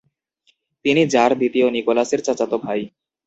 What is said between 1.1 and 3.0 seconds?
Jar দ্বিতীয় নিকোলাসের চাচাতো ভাই।